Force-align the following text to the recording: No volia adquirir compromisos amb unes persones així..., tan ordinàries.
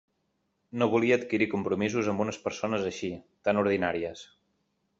No 0.81 0.85
volia 0.93 1.17
adquirir 1.19 1.47
compromisos 1.51 2.09
amb 2.13 2.23
unes 2.25 2.41
persones 2.47 2.87
així..., 2.93 3.11
tan 3.49 3.63
ordinàries. 3.65 4.25